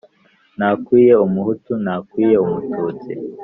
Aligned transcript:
ntakwiye 0.57 1.13
umuhutu 1.25 1.71
ntakwiye 1.83 2.35
umututsi 2.45 3.11